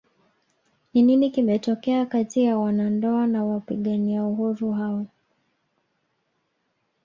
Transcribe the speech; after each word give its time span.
Ni 0.93 1.01
nini 1.01 1.29
kimetokea 1.29 2.05
kati 2.05 2.43
ya 2.43 2.57
wanandoa 2.57 3.27
na 3.27 3.45
wapigania 3.45 4.23
uhuru 4.25 4.71
hao 4.71 5.05